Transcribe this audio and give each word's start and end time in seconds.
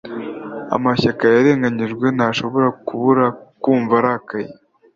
amashyaka 0.75 1.23
yarenganijwe 1.35 2.05
ntashobora 2.17 2.67
kubura 2.85 3.25
kumva 3.63 3.93
arakaye 4.01 4.49